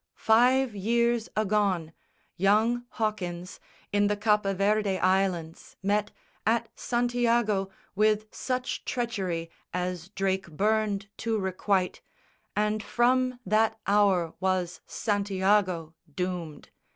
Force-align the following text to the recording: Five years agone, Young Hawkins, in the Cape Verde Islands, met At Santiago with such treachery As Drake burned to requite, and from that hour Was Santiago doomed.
Five 0.15 0.75
years 0.75 1.29
agone, 1.37 1.93
Young 2.35 2.85
Hawkins, 2.93 3.59
in 3.93 4.07
the 4.07 4.17
Cape 4.17 4.57
Verde 4.57 4.97
Islands, 4.97 5.75
met 5.83 6.09
At 6.43 6.69
Santiago 6.75 7.69
with 7.93 8.25
such 8.33 8.83
treachery 8.83 9.51
As 9.75 10.09
Drake 10.09 10.47
burned 10.49 11.07
to 11.17 11.37
requite, 11.37 12.01
and 12.55 12.81
from 12.81 13.39
that 13.45 13.79
hour 13.85 14.33
Was 14.39 14.81
Santiago 14.87 15.93
doomed. 16.15 16.71